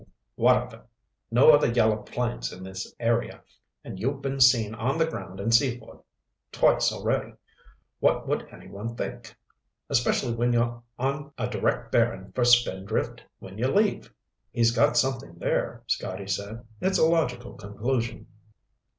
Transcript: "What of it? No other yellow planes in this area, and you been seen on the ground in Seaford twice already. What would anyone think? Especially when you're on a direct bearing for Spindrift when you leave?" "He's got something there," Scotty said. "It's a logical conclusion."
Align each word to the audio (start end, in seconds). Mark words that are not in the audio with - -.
"What 0.33 0.57
of 0.57 0.73
it? 0.73 0.81
No 1.29 1.51
other 1.51 1.71
yellow 1.71 1.97
planes 1.97 2.51
in 2.51 2.63
this 2.63 2.91
area, 2.99 3.43
and 3.83 3.99
you 3.99 4.13
been 4.13 4.39
seen 4.39 4.73
on 4.73 4.97
the 4.97 5.05
ground 5.05 5.39
in 5.39 5.51
Seaford 5.51 5.99
twice 6.51 6.91
already. 6.91 7.35
What 7.99 8.27
would 8.27 8.47
anyone 8.51 8.95
think? 8.95 9.35
Especially 9.89 10.33
when 10.33 10.53
you're 10.53 10.81
on 10.97 11.31
a 11.37 11.47
direct 11.47 11.91
bearing 11.91 12.31
for 12.31 12.45
Spindrift 12.45 13.21
when 13.37 13.59
you 13.59 13.67
leave?" 13.67 14.11
"He's 14.51 14.71
got 14.71 14.97
something 14.97 15.35
there," 15.37 15.83
Scotty 15.85 16.25
said. 16.25 16.65
"It's 16.81 16.97
a 16.97 17.05
logical 17.05 17.53
conclusion." 17.53 18.25